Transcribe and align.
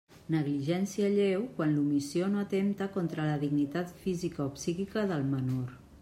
Negligència 0.33 1.09
lleu, 1.15 1.41
quan 1.57 1.73
l'omissió 1.75 2.29
no 2.35 2.39
atempta 2.43 2.87
contra 2.95 3.27
la 3.27 3.35
dignitat 3.43 3.93
física 4.07 4.43
o 4.47 4.51
psíquica 4.55 5.05
del 5.13 5.29
menor. 5.35 5.77